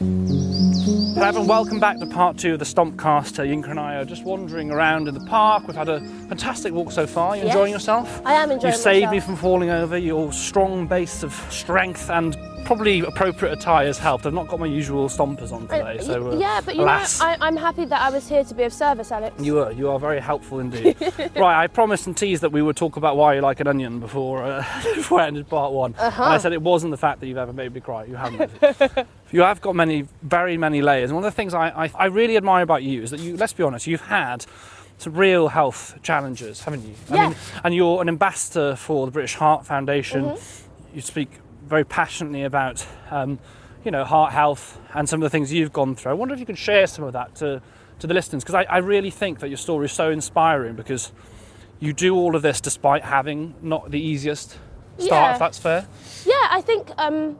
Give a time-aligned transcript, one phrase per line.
[0.00, 3.38] Hello everyone, welcome back to part two of the Stompcast.
[3.38, 5.66] Uh, Yinka and I are just wandering around in the park.
[5.66, 7.36] We've had a fantastic walk so far.
[7.36, 7.52] You Yes.
[7.54, 8.22] enjoying yourself?
[8.24, 9.98] I am enjoying You saved me from falling over.
[9.98, 12.34] Your strong base of strength and
[12.70, 14.24] probably appropriate attire has helped.
[14.26, 17.18] I've not got my usual stompers on today, Uh, so uh, yeah, but you alas.
[17.18, 19.42] know, I, I'm happy that I was here to be of service, Alex.
[19.42, 19.72] You are.
[19.72, 20.96] You are very helpful indeed.
[21.34, 23.98] right, I promised and teased that we would talk about why you like an onion
[23.98, 24.64] before, uh,
[24.94, 25.96] before I ended part one.
[25.98, 26.22] Uh-huh.
[26.22, 28.04] And I said it wasn't the fact that you've ever made me cry.
[28.04, 28.52] You haven't.
[29.32, 31.10] you have got many, very many layers.
[31.10, 33.36] And one of the things I, I, I really admire about you is that you,
[33.36, 34.46] let's be honest, you've had
[34.98, 36.94] some real health challenges, haven't you?
[37.10, 37.28] I Yeah.
[37.30, 40.22] mean, and you're an ambassador for the British Heart Foundation.
[40.22, 40.94] Mm-hmm.
[40.94, 41.30] You speak
[41.66, 43.38] very passionately about, um,
[43.84, 46.12] you know, heart health and some of the things you've gone through.
[46.12, 47.62] I wonder if you could share some of that to,
[48.00, 51.12] to the listeners, because I, I really think that your story is so inspiring because
[51.78, 54.50] you do all of this despite having not the easiest
[54.98, 55.32] start, Yeah.
[55.32, 55.86] if that's fair.
[56.26, 57.38] Yeah, I think um,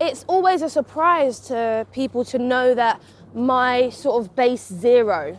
[0.00, 3.00] it's always a surprise to people to know that
[3.34, 5.38] my sort of base zero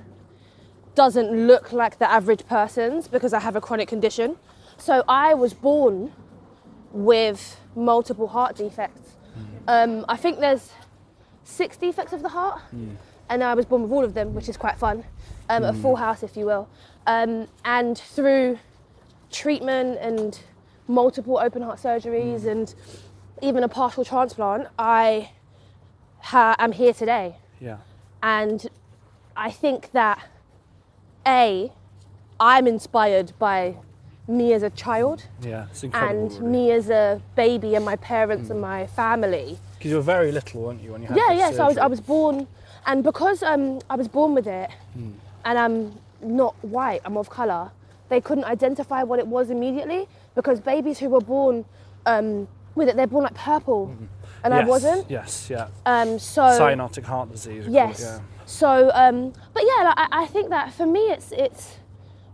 [0.95, 4.38] doesn't look like the average person's because I have a chronic condition.
[4.78, 6.14] So I was born
[6.92, 9.12] with multiple heart defects.
[9.67, 10.72] Um, I think there's
[11.44, 12.61] six defects of the heart,
[13.30, 15.03] and I was born with all of them, which is quite fun.
[15.50, 16.67] Um, A full house, if you will.
[17.08, 18.59] Um, and through
[19.31, 20.39] treatment and
[20.88, 22.73] multiple open heart surgeries and
[23.42, 25.31] even a partial transplant, I
[26.20, 27.38] ha- am here today.
[27.60, 27.77] Yeah.
[28.21, 28.67] And
[29.36, 30.20] I think that
[31.26, 31.71] A,
[32.39, 33.76] I'm inspired by
[34.30, 36.38] me as a child Yeah, it's incredible.
[36.38, 39.58] and me as a baby and my parents and my family.
[39.78, 41.52] Because you were very little, weren't you, when you had Yeah, yeah.
[41.52, 42.48] So I was, I was born,
[42.86, 44.70] and because um, I was born with it,
[45.45, 47.72] and I'm not white, I'm of colour.
[48.10, 51.66] They couldn't identify what it was immediately because babies who were born
[52.06, 53.95] um, with it, they're born like purple,
[54.44, 55.10] and I wasn't.
[55.10, 55.68] Yes, yeah.
[55.86, 57.66] Um, so Cyanotic heart disease.
[57.68, 58.00] yes.
[58.02, 58.20] yeah.
[58.45, 61.78] So, um, but yeah, like, I, I think that for me, it's it's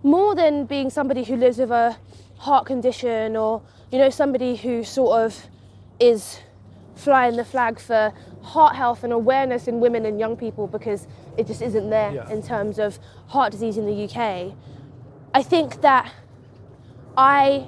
[0.05, 1.97] more than being somebody who lives with a
[2.37, 3.61] heart condition or
[3.91, 5.47] you know somebody who sort of
[5.99, 6.39] is
[6.95, 11.07] flying the flag for heart health and awareness in women and young people because
[11.37, 12.29] it just isn't there Yeah.
[12.29, 14.53] in terms of heart disease in the UK.
[15.33, 16.11] I think that
[17.17, 17.67] I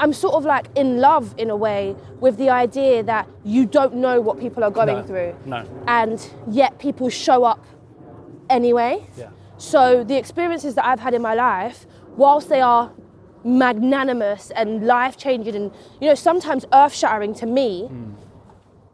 [0.00, 3.94] I'm sort of like in love in a way with the idea that you don't
[3.94, 5.64] know what people are going No, through No.
[5.86, 6.18] and
[6.50, 7.64] yet people show up
[8.50, 9.06] anyway.
[9.16, 9.28] Yeah.
[9.62, 11.86] So the experiences that I've had in my life,
[12.16, 12.92] whilst they are
[13.44, 18.10] magnanimous and life changing and you know sometimes earth shattering to me, hmm.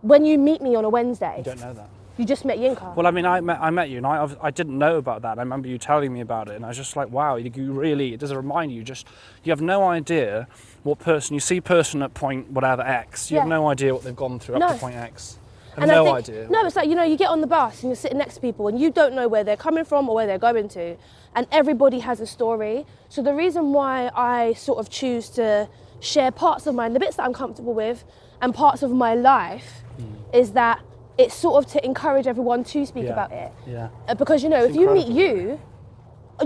[0.03, 1.39] when you meet me on a Wednesday.
[1.39, 1.89] You don't know that.
[2.19, 2.95] you just met Yinka.
[2.95, 5.39] Well, I mean, I met, I met you, and I, I didn't know about that.
[5.39, 7.73] I remember you telling me about it, and I was just like, wow, you, you
[7.73, 9.07] really, it does remind you, just,
[9.45, 10.49] you have no idea
[10.83, 14.15] what person, you see person at point whatever X, you have no idea what they've
[14.15, 15.39] gone through up to point X.
[15.83, 16.49] And no I think, idea.
[16.51, 18.41] No, it's like you know, you get on the bus and you're sitting next to
[18.41, 20.97] people and you don't know where they're coming from or where they're going to,
[21.35, 22.87] and everybody has a story.
[23.09, 25.69] So the reason why I sort of choose to
[26.01, 28.05] share parts of mine, the bits that I'm comfortable with,
[28.41, 30.37] and parts of my life, hmm.
[30.37, 30.81] is that
[31.19, 33.13] it's sort of to encourage everyone to speak Yeah.
[33.13, 33.53] about it.
[33.67, 33.89] Yeah.
[34.07, 35.61] Uh, because you know, It's if you meet you,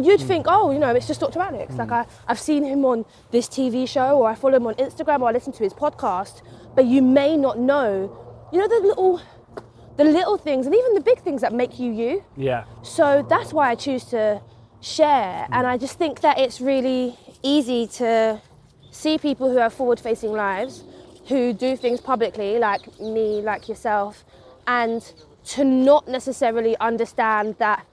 [0.01, 0.27] you'd hmm.
[0.27, 1.41] think, oh, you know, it's just Dr.
[1.41, 1.73] Alex.
[1.73, 1.79] Hmm.
[1.79, 5.21] Like I, I've seen him on this TV show, or I follow him on Instagram,
[5.21, 6.43] or I listen to his podcast.
[6.75, 8.17] But you may not know,
[8.53, 9.21] you know, the little,
[9.97, 12.25] the little things, and even the big things that make you you.
[12.37, 12.65] Yeah.
[12.83, 14.41] So that's why I choose to
[14.81, 18.41] share, and I just think that it's really easy to
[18.91, 20.85] see people who have forward-facing lives,
[21.29, 24.25] who do things publicly, like me, like yourself,
[24.67, 25.13] and
[25.45, 27.87] to not necessarily understand that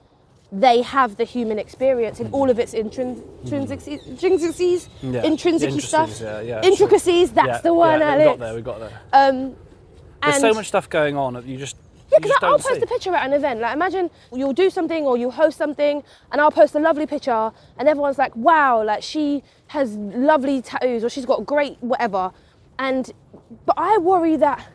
[0.52, 5.22] they have the human experience in all of its intrin- intrinsics, intrinsics, Yeah.
[5.22, 7.30] intrinsic Intricacies, stuff, yeah, yeah, intricacies.
[7.32, 9.00] That's yeah, the one, yeah, We got there, we got there.
[9.12, 9.56] Um,
[10.22, 11.76] There's and so much stuff going on that you just,
[12.12, 12.82] yeah, because I'll post see.
[12.82, 13.60] a picture at an event.
[13.60, 16.02] Like, imagine you'll do something or you'll host something,
[16.32, 21.04] and I'll post a lovely picture, and everyone's like, "Wow, like she has lovely tattoos,
[21.04, 22.32] or she's got great whatever."
[22.78, 23.10] And
[23.66, 24.66] but I worry that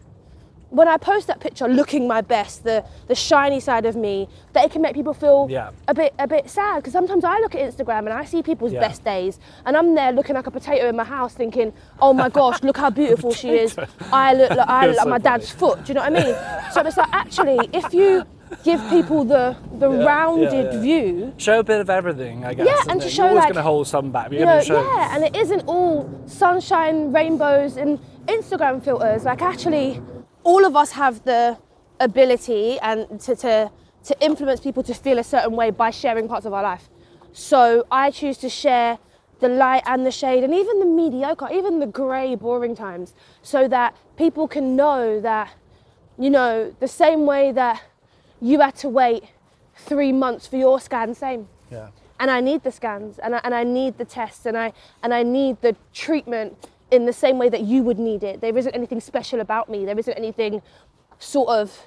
[0.76, 4.66] when I post that picture looking my best, the the shiny side of me, that
[4.66, 5.70] it can make people feel Yeah.
[5.88, 8.74] a bit a bit sad because sometimes I look at Instagram and I see people's
[8.74, 8.82] Yeah.
[8.88, 12.30] best days and I'm there looking like a potato in my house thinking, "Oh my
[12.30, 13.76] gosh, look how beautiful she is.
[14.12, 16.14] I look like I You're look like so my dad's foot." Do you know what
[16.16, 16.36] I mean?
[16.74, 18.24] So it's like actually if you
[18.64, 20.80] give people the the Yeah, rounded yeah.
[20.82, 22.68] view, Show a bit of everything, I guess.
[22.68, 24.26] Yeah, and to show, You're always like, going to hold some back.
[24.30, 24.82] but you You're know, show.
[24.82, 29.24] yeah, and it isn't all sunshine, rainbows, and Instagram filters.
[29.26, 30.02] Like actually,
[30.46, 31.58] all of us have the
[32.00, 33.72] ability and to, to
[34.06, 36.90] to influence people to feel a certain way by sharing parts of our life.
[37.34, 39.00] So I choose to share
[39.40, 43.68] the light and the shade, and even the mediocre, even the grey, boring times, so
[43.68, 45.50] that people can know that,
[46.20, 47.82] you know, the same way that
[48.40, 49.24] you had to wait
[49.76, 51.88] three months for your scan, same Yeah.
[52.20, 54.72] and I need the scans and I, and I need the tests and I
[55.04, 58.42] and I need the treatment in the same way that you would need it.
[58.42, 59.86] There isn't anything special about me.
[59.86, 60.62] There isn't anything
[61.20, 61.82] sort of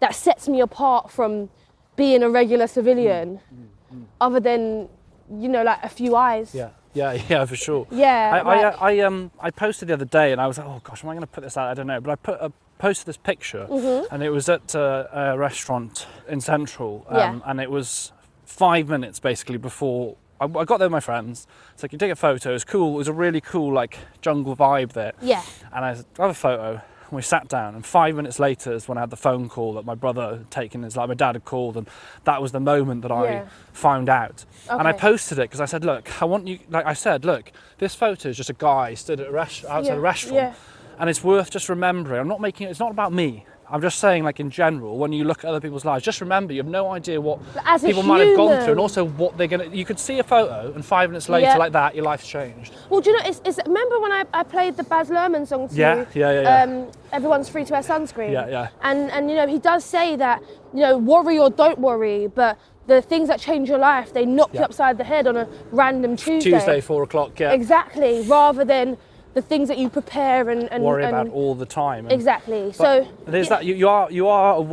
[0.00, 1.48] that sets me apart from
[1.96, 3.40] being a regular civilian,
[4.20, 4.88] other than
[5.30, 6.54] you know like a few eyes.
[6.54, 7.86] Yeah, yeah, yeah, for sure.
[7.90, 10.58] Yeah, I, I, like- uh, I, um, I posted the other day, and I was
[10.58, 11.68] like, oh gosh, am I going to put this out?
[11.68, 12.48] I don't know, but I put, uh,
[12.78, 14.12] posted this picture, Mm-hmm.
[14.12, 17.38] and it was at uh, a restaurant in Central, um, Yeah.
[17.50, 18.12] and it was
[18.44, 20.16] five minutes basically before.
[20.44, 21.46] I, I got there with my friends,
[21.76, 22.50] so I can take a photo.
[22.50, 22.94] It was cool.
[22.94, 25.12] It was a really cool like jungle vibe there.
[25.22, 25.42] Yeah.
[25.72, 26.70] And I said, have a photo.
[27.10, 29.74] And we sat down, and five minutes later is when I had the phone call
[29.74, 30.82] that my brother had taken.
[30.84, 31.86] It's like my dad had called, and
[32.24, 33.44] that was the moment that I Yeah.
[33.74, 34.46] found out.
[34.70, 37.52] And I posted it because I said, look, I want you, like I said, look,
[37.78, 40.54] this photo is just a guy stood at a rest- outside Yeah, a restaurant, yeah.
[40.98, 42.20] and it's worth just remembering.
[42.20, 43.44] I'm not making it, it's not about me.
[43.70, 46.52] I'm just saying, like in general, when you look at other people's lives, just remember
[46.52, 49.46] you have no idea what As people might have gone through, and also what they're
[49.46, 49.66] gonna.
[49.66, 51.56] You could see a photo, and five minutes later, Yeah.
[51.56, 52.74] like that, your life's changed.
[52.90, 53.24] Well, do you know?
[53.26, 56.06] It's, it's, remember when I, I played the Baz Luhrmann song to Yeah, you?
[56.14, 56.62] yeah, yeah, yeah.
[56.62, 58.32] Um, everyone's free to wear sunscreen.
[58.32, 58.68] Yeah, yeah.
[58.82, 62.58] And and you know he does say that you know worry or don't worry, but
[62.86, 66.16] the things that change your life they knock you upside the head on a random
[66.16, 66.50] Tuesday.
[66.50, 67.40] Tuesday, four o'clock.
[67.40, 67.52] Yeah.
[67.52, 68.22] Exactly.
[68.28, 68.98] Rather than
[69.34, 72.06] the things that you prepare and and, worry and about all the time.
[72.06, 72.66] and- exactly.
[72.68, 74.64] But so there's that you, you are you are,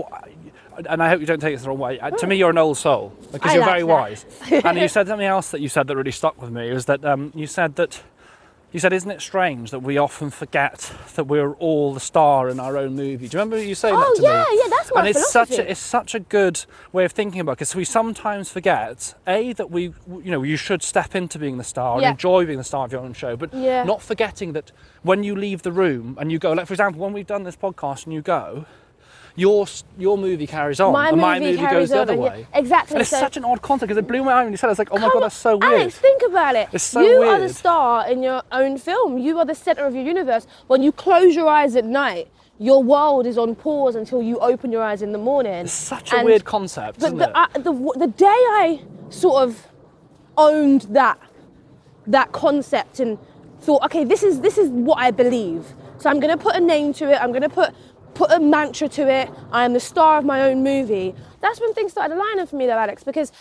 [0.90, 2.00] and I hope you don't take this the wrong way.
[2.00, 3.88] Uh, To me, you're an old soul because I you're like very that.
[3.88, 4.26] wise.
[4.66, 7.04] and you said something else that you said that really stuck with me was that
[7.04, 8.02] um, you said that
[8.72, 12.60] you said, "Isn't it strange that we often forget that we're all the star in
[12.60, 14.46] our own movie?" Do you remember you saying Oh, that to yeah, me?
[14.58, 15.68] yeah, yeah, that's my And it's such philosophy.
[15.68, 19.54] a it's such a good way of thinking about it because we sometimes forget a
[19.54, 22.08] that we you know you should step into being the star Yeah.
[22.10, 23.84] and enjoy being the star of your own show, but Yeah.
[23.84, 24.72] not forgetting that
[25.04, 27.56] when you leave the room and you go, like for example, when we've done this
[27.56, 28.66] podcast and you go,
[29.36, 29.66] your
[29.98, 32.48] your movie carries on my and movie, my movie goes the other and yeah, way.
[32.54, 32.96] exactly.
[32.96, 34.68] And it's so such an odd concept because it blew my mind when you said
[34.68, 34.70] it.
[34.70, 35.74] I was like, oh my god, that's so weird.
[35.74, 36.70] Alex, think about it.
[36.72, 39.18] It's so you are the star in your own film.
[39.18, 40.48] You are the center of your universe.
[40.68, 42.30] When you close your eyes at night,
[42.60, 45.54] your world is on pause until you open your eyes in the morning.
[45.54, 47.36] It's such a And- weird concept, But isn't the, it?
[47.36, 49.68] uh, the the day I sort of
[50.38, 51.20] owned that
[52.08, 53.18] that concept and
[53.62, 55.66] thought, okay, this is this is what I believe.
[55.98, 57.22] So I'm going to put a name to it.
[57.22, 57.74] I'm going to put
[58.14, 59.30] put a mantra to it.
[59.52, 61.16] I am the star of my own movie.
[61.42, 63.32] That's when things started aligning for me, though, Alex, because.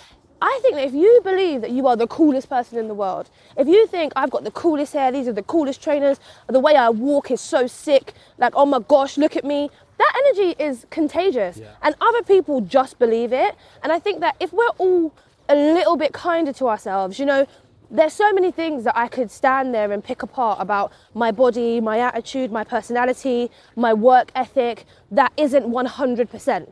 [0.43, 3.29] I think that if you believe that you are the coolest person in the world,
[3.59, 6.19] if you think I've got the coolest hair, these are the coolest trainers,
[6.49, 9.69] the way I walk is so sick, like, oh my gosh, look at me,
[9.99, 11.59] that energy is contagious.
[11.59, 11.73] Yeah.
[11.83, 13.55] And other people just believe it.
[13.83, 15.15] And I think that if we're all
[15.51, 17.47] a little bit kinder to ourselves, you know,
[17.91, 21.81] there's so many things that I could stand there and pick apart about my body,
[21.81, 26.67] my attitude, my personality, my work ethic that isn't 100%.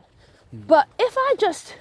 [0.51, 0.59] Hmm.
[0.67, 1.75] But if I just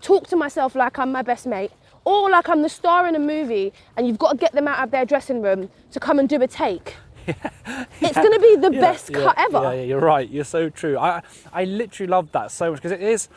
[0.00, 1.70] talk to myself like I'm my best mate,
[2.04, 4.82] or like I'm the star in a movie and you've got to get them out
[4.82, 6.96] of their dressing room to come and do a take,
[7.26, 9.60] it's going to be the Yeah, best yeah, cut ever.
[9.62, 10.28] Yeah, yeah, you're right.
[10.30, 10.96] You're so true.
[10.98, 11.20] I
[11.52, 13.28] I literally love that so much because it is.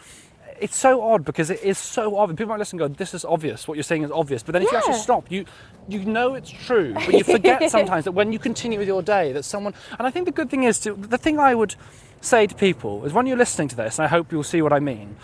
[0.62, 2.38] It's so odd because it is so obvious.
[2.38, 3.68] People might listen and go, "This is obvious.
[3.68, 5.46] What you're saying is obvious." But then if you actually stop, you
[5.88, 9.32] you know it's true, but you forget sometimes that when you continue with your day,
[9.34, 9.74] that someone.
[9.98, 11.76] And I think the good thing is to the thing I would
[12.22, 14.72] say to people is when you're listening to this, and I hope you'll see what
[14.72, 15.16] I mean.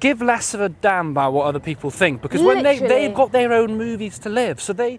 [0.00, 3.32] Give less of a damn about what other people think because when they they've got
[3.32, 4.98] their own movies to live, so they.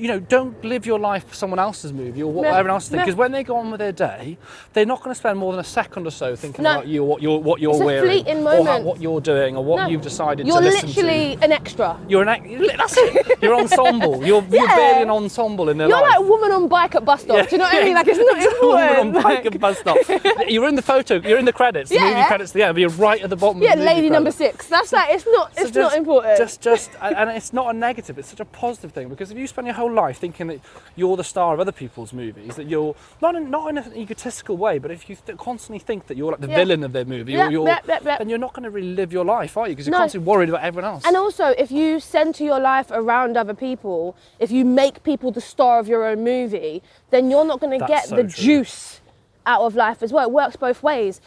[0.00, 2.88] You know, don't live your life for someone else's movie or what No, everyone else
[2.88, 3.00] thinks.
[3.00, 3.04] no.
[3.04, 4.38] Because when they go on with their day,
[4.72, 6.72] they're not going to spend more than a second or so thinking No.
[6.72, 9.64] about you, or what you're, what you're It's wearing, or how, what you're doing, or
[9.64, 11.44] what No, you've decided You're to listen literally to.
[11.44, 11.98] an extra.
[12.08, 12.46] You're an act-
[12.78, 13.42] that's it.
[13.42, 14.24] You're ensemble.
[14.26, 16.10] You're, you're barely an ensemble in their You're life.
[16.12, 17.48] like a woman on bike at bus stop.
[17.48, 17.94] Do you know what I mean?
[17.94, 19.98] Like it's not It's a woman on bike and bus stop.
[20.48, 21.16] You're in the photo.
[21.20, 21.90] You're in the credits.
[21.90, 22.54] The movie credits.
[22.54, 23.60] Yeah, but you're right at the bottom.
[23.62, 24.66] yeah, of the movie lady number six.
[24.66, 25.54] That's like it's not.
[25.56, 26.38] So It's not important.
[26.38, 28.18] Just, just, and and it's not a negative.
[28.18, 30.60] It's such a positive thing because if you spend your whole life thinking that
[30.96, 34.56] you're the star of other people's movies, that you're not in, not in an egotistical
[34.56, 36.56] way, but if you th- constantly think that you're like the Yeah.
[36.56, 37.78] villain of their movie, Yeah, or you're,
[38.18, 39.72] then you're not going to really live your life, are you?
[39.74, 39.98] Because you're No.
[39.98, 41.04] constantly worried about everyone else.
[41.06, 45.40] And also, if you center your life around other people, if you make people the
[45.40, 48.30] star of your own movie, then you're not going to get so the true.
[48.30, 49.00] juice
[49.46, 50.24] out of life as well.
[50.26, 51.20] It works both ways.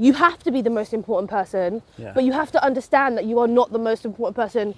[0.00, 2.12] You have to be the most important person, Yeah.
[2.14, 4.74] but you have to understand that you are not the most important person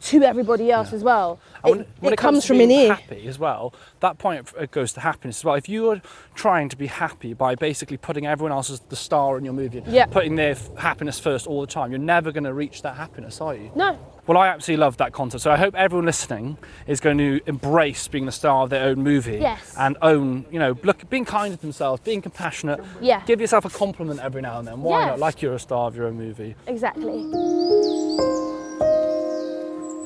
[0.00, 1.38] to everybody else as well.
[1.64, 2.94] And It, when, when it it, comes, comes from in here.
[2.94, 5.54] happy as well, that point goes to happiness as well.
[5.56, 6.00] If you are
[6.34, 9.82] trying to be happy by basically putting everyone else as the star in your movie,
[9.86, 10.06] Yeah.
[10.06, 13.40] putting their f- happiness first all the time, you're never going to reach that happiness,
[13.40, 13.70] are you?
[13.74, 15.42] No, Well, I absolutely love that concept.
[15.42, 19.02] So I hope everyone listening is going to embrace being the star of their own
[19.02, 19.74] movie Yes.
[19.78, 22.78] and own, you know, look, being kind to themselves, being compassionate.
[23.00, 23.22] Yeah.
[23.26, 24.82] Give yourself a compliment every now and then.
[24.82, 25.18] Why not?
[25.18, 26.54] Like you're a star of your own movie.
[26.66, 27.24] exactly.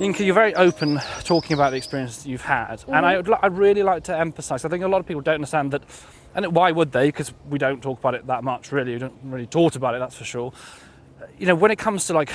[0.02, 3.04] Yinka, you're very open talking about the experiences you've had, and mm-hmm.
[3.04, 4.64] I would I'd really like to emphasise.
[4.64, 5.84] I think a lot of people don't understand that,
[6.34, 7.06] and why would they?
[7.06, 8.94] Because we don't talk about it that much, really.
[8.94, 10.52] We don't really talk about it, that's for sure.
[11.38, 12.32] You know, when it comes to like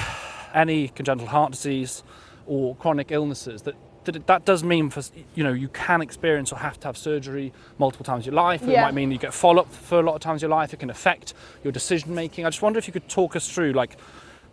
[0.53, 2.03] any congenital heart disease
[2.45, 5.03] or chronic illnesses, that that, it- that does mean for
[5.35, 8.63] you know you can experience or have to have surgery multiple times in your life.
[8.63, 10.73] It might mean you get follow up for a lot of times in your life.
[10.73, 11.33] It can affect
[11.65, 12.45] your decision making.
[12.45, 13.97] I just wonder if you could talk us through like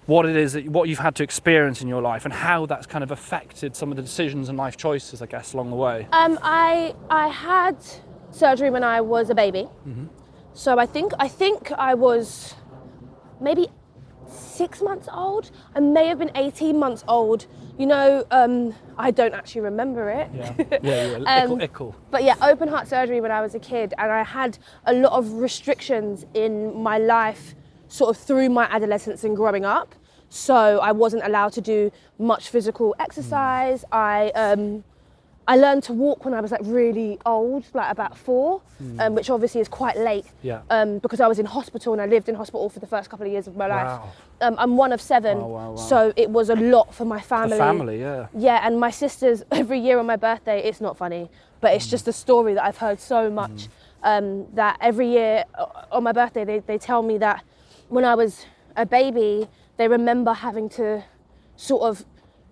[0.06, 2.87] what it is that what you've had to experience in your life and how that's
[2.87, 6.06] kind of affected some of the decisions and life choices, I guess, along the way.
[6.12, 7.76] Um, I I had
[8.30, 9.68] surgery when I was a baby,
[10.52, 12.54] so I think I think I was
[13.40, 13.68] maybe
[14.28, 15.50] six months old.
[15.75, 17.46] I may have been eighteen months old.
[17.78, 20.30] You know, um, I don't actually remember it.
[20.32, 21.42] Yeah, yeah, yeah.
[21.42, 21.96] Um, ickle, ickle.
[22.11, 25.12] But yeah, open heart surgery when I was a kid, and I had a lot
[25.12, 27.56] of restrictions in my life,
[27.88, 29.94] sort of through my adolescence and growing up.
[30.28, 33.84] So I wasn't allowed to do much physical exercise.
[33.92, 34.82] I um,
[35.46, 38.62] I learned to walk when I was like really old, like about four,
[38.98, 40.24] um, which obviously is quite late.
[40.42, 40.62] Yeah.
[40.70, 43.26] Um, because I was in hospital and I lived in hospital for the first couple
[43.26, 43.86] of years of my life.
[43.86, 44.12] Wow.
[44.40, 45.76] Um, I'm one of seven, Wow, wow, wow.
[45.76, 47.50] so it was a lot for my family.
[47.58, 48.26] The family, yeah.
[48.36, 52.08] Yeah, and my sisters every year on my birthday, it's not funny, but it's just
[52.08, 53.68] a story that I've heard so much.
[54.02, 57.42] Um, that every year uh, on my birthday, they, they tell me that
[57.94, 58.46] when I was
[58.76, 61.04] a baby, they remember having to
[61.54, 62.04] sort of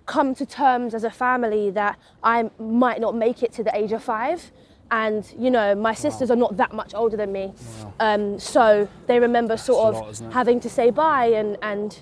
[0.06, 3.90] come to terms as a family that I might not make it to the age
[3.90, 4.52] of five.
[4.92, 7.54] And you know, my sisters are not that much older than me,
[7.98, 12.00] um, so they remember sort of lot, having to say bye and and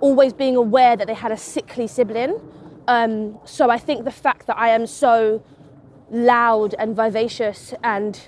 [0.00, 2.40] always being aware that they had a sickly sibling.
[2.88, 5.42] Um, so I think the fact that I am so
[6.10, 8.18] loud and vivacious and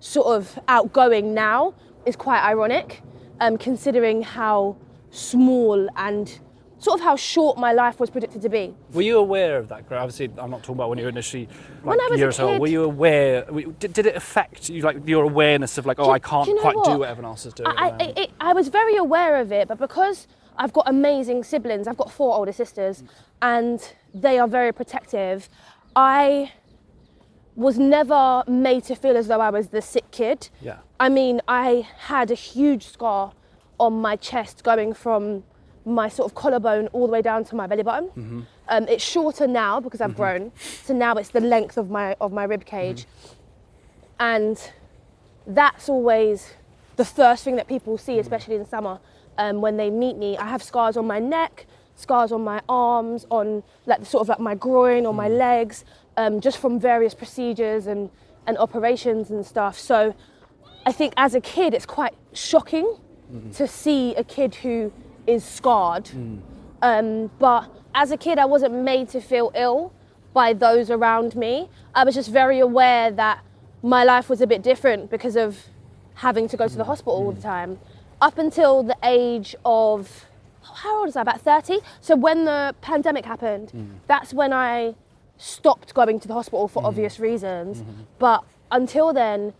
[0.00, 3.00] sort of outgoing now is quite ironic,
[3.42, 4.76] um, considering how
[5.10, 6.38] small and
[6.78, 8.74] sort of how short my life was predicted to be.
[8.92, 9.84] Were you aware of that?
[9.90, 11.48] Obviously, I'm not talking about when you were initially
[11.84, 12.60] like When I was a years old.
[12.60, 13.44] Were you aware?
[13.78, 16.50] Did, did it affect you, like your awareness of like, oh, Do- I can't do
[16.50, 17.00] you know quite do what?
[17.00, 17.68] what everyone else is doing?
[17.68, 21.86] I, I, it, I was very aware of it, but because I've got amazing siblings,
[21.88, 23.02] I've got four older sisters,
[23.42, 23.80] and
[24.14, 25.48] they are very protective,
[25.96, 26.52] I
[27.56, 30.48] was never made to feel as though I was the sick kid.
[30.60, 30.78] Yeah.
[30.98, 33.32] I mean, I had a huge scar
[33.78, 35.44] on my chest going from
[35.84, 38.08] my sort of collarbone all the way down to my belly button.
[38.08, 38.40] Mm-hmm.
[38.68, 40.52] Um, it's shorter now because I've grown,
[40.84, 43.34] so now it's the length of my of my rib cage, Mm-hmm.
[44.20, 44.70] and
[45.46, 46.54] that's always
[46.96, 49.00] the first thing that people see, especially in summer,
[49.38, 50.36] um, when they meet me.
[50.38, 51.66] I have scars on my neck,
[51.96, 55.84] scars on my arms, on like the sort of like my groin, on my legs,
[56.16, 58.10] um, just from various procedures and,
[58.46, 59.78] and operations and stuff.
[59.78, 60.14] So
[60.84, 62.96] I think as a kid, it's quite shocking
[63.32, 63.50] mm-hmm.
[63.50, 64.92] to see a kid who
[65.26, 66.06] is scarred.
[66.06, 66.40] Mm.
[66.82, 69.92] Um, but as a kid, I wasn't made to feel ill
[70.32, 71.68] by those around me.
[71.94, 73.44] I was just very aware that
[73.82, 75.58] my life was a bit different because of
[76.14, 76.86] having to go to the mm.
[76.86, 77.42] hospital all the mm.
[77.42, 77.78] time.
[78.20, 80.26] Up until the age of,
[80.62, 81.22] how old was I?
[81.22, 81.78] About 30.
[82.00, 83.72] So when the pandemic happened,
[84.06, 84.94] that's when I
[85.42, 87.82] stopped going to the hospital for obvious reasons.
[88.18, 89.54] But until then,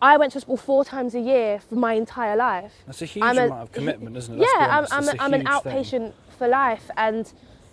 [0.00, 2.72] I went to hospital four times a year for my entire life.
[2.86, 4.38] That's a huge I'm a- amount of commitment, isn't it?
[4.40, 5.72] Let's Yeah, I'm, I'm, a, a I'm an huge thing.
[5.72, 7.32] outpatient for life, and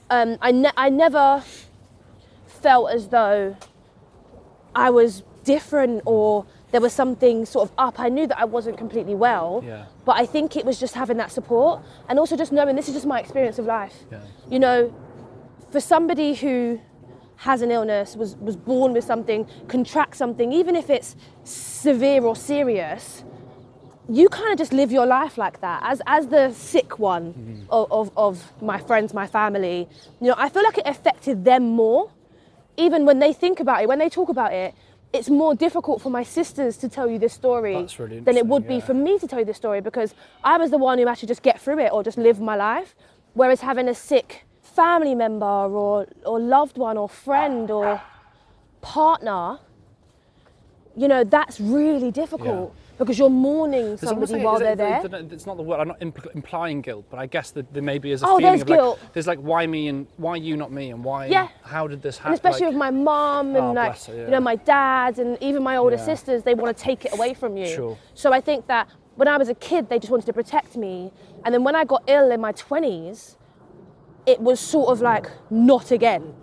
[0.10, 1.44] um, I, ne- I never
[2.48, 3.56] felt as though
[4.76, 8.00] I was different or there was something sort of up.
[8.00, 9.86] I knew that I wasn't completely well, Yeah.
[10.06, 12.94] but I think it was just having that support and also just knowing this is
[12.94, 13.96] just my experience of life.
[14.12, 14.20] Yeah.
[14.50, 14.94] You know,
[15.72, 16.80] for somebody who
[17.42, 22.36] has an illness, was, was born with something, contracts something, even if it's severe or
[22.36, 23.24] serious,
[24.08, 25.82] you kind of just live your life like that.
[25.84, 27.64] As, as the sick one mm-hmm.
[27.70, 29.88] of, of, of my friends, my family,
[30.20, 32.12] you know, I feel like it affected them more.
[32.78, 34.74] even when they think about it, when they talk about it,
[35.14, 38.64] it's more difficult for my sisters to tell you this story really than it would
[38.64, 41.08] interesting, be for me to tell you this story because I was the one who
[41.08, 42.96] actually just get through it or just live my life.
[43.34, 44.46] Whereas having a sick
[44.76, 48.02] family member or, or loved one or friend or
[48.82, 49.60] partner,
[50.96, 55.26] you know, that's really difficult because you're mourning somebody while they're it- there.
[55.32, 55.80] It's not the word.
[55.80, 58.60] I'm not impl- implying guilt, but I guess that there maybe is a Oh, feeling
[58.60, 61.26] there's of like, there's like why me and why you, not me, and why?
[61.28, 61.48] Yeah.
[61.64, 62.34] How did this And happen?
[62.36, 64.26] especially like, with my mum ah, and Oh, like her, yeah.
[64.26, 66.06] you know my dad and even my older Yeah.
[66.06, 67.68] sisters, they want to take it away from you.
[67.68, 67.98] Sure.
[68.14, 71.12] So I think that when I was a kid, they just wanted to protect me,
[71.44, 73.38] and then when I got ill in my twenties,
[74.26, 76.34] it was sort of like not again,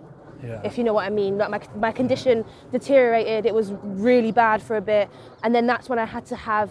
[0.43, 0.61] yeah.
[0.63, 1.37] if you know what I mean.
[1.37, 3.45] Like my my condition deteriorated.
[3.45, 5.09] It was really bad for a bit,
[5.43, 6.69] and then that's when I had to have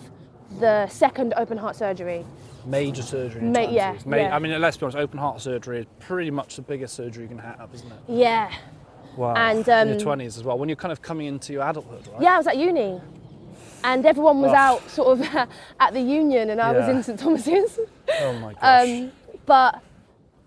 [0.60, 2.24] the second open heart surgery.
[2.64, 3.40] major surgery.
[3.42, 3.96] in Ma- yeah.
[4.06, 4.34] Ma- yeah.
[4.34, 4.96] I mean, let's be honest.
[4.98, 7.98] Open heart surgery is pretty much the biggest surgery you can have, isn't it?
[8.08, 8.52] Yeah.
[9.16, 9.34] Wow.
[9.34, 12.06] And, in um, your twenties as well, when you're kind of coming into your adulthood,
[12.08, 12.22] right?
[12.22, 13.00] Yeah, I was at uni.
[13.84, 14.56] And everyone was Ugh.
[14.56, 15.48] out sort of
[15.80, 17.78] at the union, and I was in St Thomas's.
[18.20, 18.88] Oh my gosh.
[18.88, 19.12] Um,
[19.46, 19.82] but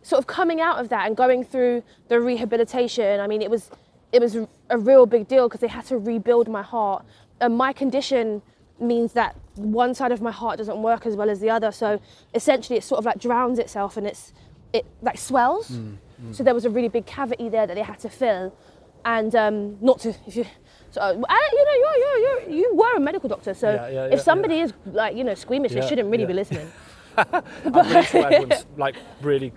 [0.04, 3.70] sort of coming out of that and going through the rehabilitation, I mean, it was
[4.12, 4.36] it was
[4.70, 7.06] a real big deal because they had to rebuild my heart.
[7.40, 8.42] And my condition
[8.80, 11.72] means that one side of my heart doesn't work as well as the other.
[11.72, 12.02] So
[12.34, 14.34] essentially, it sort of like drowns itself and it's
[14.74, 15.70] it like swells.
[15.72, 15.98] Mm,
[16.36, 18.54] So there was a really big cavity there that they had to fill,
[19.06, 20.46] and um, not to if you.
[20.92, 23.88] So, uh, I, you know, you're, you're, you're, you were a medical doctor, so Yeah,
[23.88, 26.70] yeah, if yeah, somebody is like, you know, squeamish, they shouldn't really be listening.
[27.18, 29.52] I'm sure everyone's like really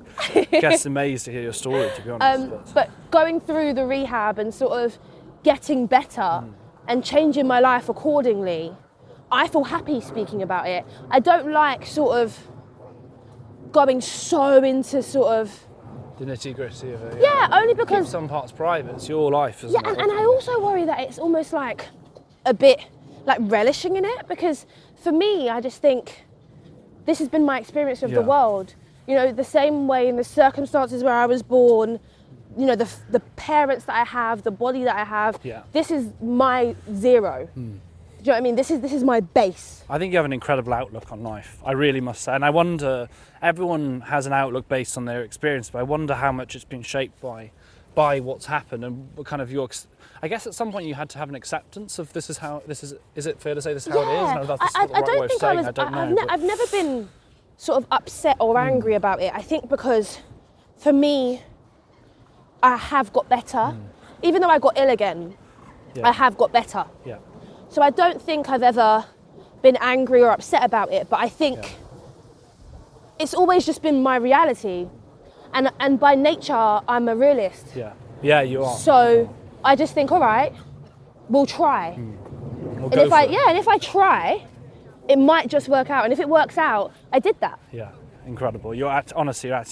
[0.50, 1.90] gets amazed to hear your story.
[1.94, 4.98] To be honest, Um, but- but going through the rehab and sort of
[5.42, 6.52] getting better Mm.
[6.88, 8.74] and changing my life accordingly,
[9.30, 10.84] I feel happy speaking about it.
[11.10, 12.38] I don't like sort of
[13.72, 15.66] going so into sort of
[16.18, 17.20] the nitty gritty of it.
[17.20, 18.94] yeah, only Keep because some parts private.
[18.94, 19.98] It's your life, isn't yeah, it?
[19.98, 21.88] and, and I also worry that it's almost like
[22.46, 22.80] a bit
[23.26, 24.64] like relishing in it because
[24.96, 26.23] for me, I just think
[27.06, 28.74] this has been my experience of the world.
[29.06, 32.00] You know, the same way in the circumstances where I was born,
[32.56, 35.62] you know, the, the parents that I have, the body that I have, Yeah.
[35.72, 37.46] this is my zero.
[37.54, 37.72] Hmm.
[38.22, 38.56] Do you know what I mean?
[38.56, 39.84] This is this is my base.
[39.90, 41.60] I think you have an incredible outlook on life.
[41.62, 42.34] I really must say.
[42.34, 43.10] And I wonder,
[43.42, 46.80] everyone has an outlook based on their experience, but I wonder how much it's been
[46.82, 47.50] shaped by
[47.94, 49.68] by what's happened and what kind of your.
[50.22, 52.62] I guess at some point you had to have an acceptance of this is how
[52.66, 52.94] this is.
[53.14, 54.34] Is it fair to say this is how it is?
[54.48, 55.58] No, that's I, not the I, I don't way of think I saying.
[55.58, 55.66] was.
[55.66, 55.98] I don't know.
[55.98, 56.30] have ne- Hmm.
[56.30, 57.08] I've never been
[57.56, 59.32] sort of upset or angry about it.
[59.34, 60.18] I think because
[60.78, 61.42] for me,
[62.62, 63.76] I have got better.
[64.22, 65.30] Even though I got ill again,
[65.92, 65.98] Hmm.
[66.00, 66.08] yeah.
[66.08, 66.84] I have got better.
[67.04, 67.18] Yeah.
[67.68, 69.04] So I don't think I've ever
[69.62, 71.68] been angry or upset about it, but I think Yeah.
[73.18, 74.88] it's always just been my reality.
[75.54, 77.68] And, and by nature, I'm a realist.
[77.74, 77.92] Yeah.
[78.22, 78.76] Yeah, you are.
[78.76, 79.32] So
[79.64, 80.52] I just think, all right,
[81.28, 81.92] we'll try.
[81.92, 82.12] Hmm.
[82.80, 83.30] We'll And if I it.
[83.30, 84.44] yeah, and if I try,
[85.08, 86.04] it might just work out.
[86.04, 87.58] And if it works out, I did that.
[87.70, 87.90] Yeah,
[88.26, 88.74] incredible.
[88.74, 89.62] You're at, honestly, you're.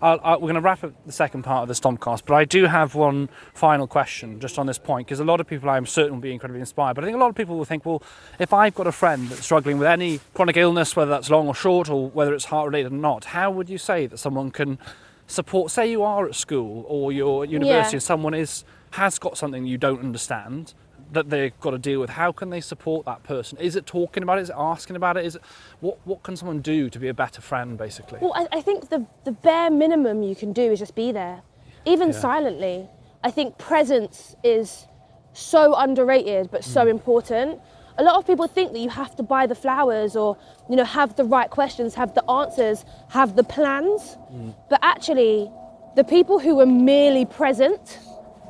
[0.00, 2.44] I'll, i we're going to wrap up the second part of the Stompcast, but I
[2.44, 5.86] do have one final question just on this point because a lot of people I'm
[5.86, 6.94] certain will be incredibly inspired.
[6.94, 8.02] But I think a lot of people will think, well,
[8.38, 11.54] if I've got a friend that's struggling with any chronic illness, whether that's long or
[11.54, 14.78] short, or whether it's heart related or not, how would you say that someone can
[15.26, 15.70] support?
[15.70, 17.96] Say you are at school or you're at university, Yeah.
[17.96, 20.74] and someone is has got something you don't understand
[21.12, 22.10] that they've got to deal with.
[22.10, 23.58] How can they support that person?
[23.58, 24.42] Is it talking about it?
[24.42, 25.24] Is it asking about it?
[25.24, 25.42] Is it
[25.80, 28.18] what what can someone do to be a better friend, basically?
[28.20, 31.42] Well, I, I think the the bare minimum you can do is just be there,
[31.84, 32.20] even Yeah.
[32.20, 32.88] silently.
[33.24, 34.86] I think presence is
[35.32, 36.90] so underrated but so mm.
[36.90, 37.60] important.
[37.98, 40.36] A lot of people think that you have to buy the flowers or
[40.68, 44.16] you know have the right questions, have the answers, have the plans.
[44.32, 44.54] Mm.
[44.70, 45.50] But actually,
[45.96, 47.98] the people who were merely present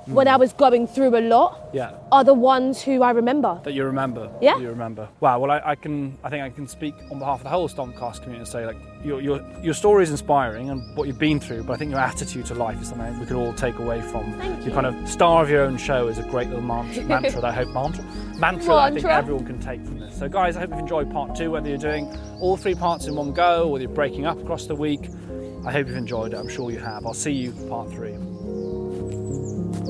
[0.07, 1.93] when I was going through a lot Yeah.
[2.11, 3.61] are the ones who I remember.
[3.65, 4.31] that you remember.
[4.41, 4.59] Yeah.
[4.59, 5.09] you remember.
[5.21, 5.39] Wow.
[5.41, 6.19] Well, I, I can.
[6.25, 8.77] I think I can speak on behalf of the whole Stompcast community and say like
[9.05, 11.63] your your your story is inspiring and what you've been through.
[11.65, 14.33] But I think your attitude to life is something we could all take away from.
[14.35, 14.73] Thank Your you.
[14.73, 17.53] kind of star of your own show is a great little mantra, mantra that I
[17.53, 18.05] hope mantra
[18.39, 20.19] mantra that I think everyone can take from this.
[20.19, 21.51] So guys, I hope you've enjoyed part two.
[21.53, 22.07] Whether you're doing
[22.41, 25.09] all three parts in one go, or whether you're breaking up across the week,
[25.67, 26.37] I hope you've enjoyed it.
[26.39, 27.07] I'm sure you have.
[27.07, 28.17] I'll see you for part three.